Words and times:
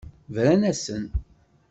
Bran-asen. 0.33 1.05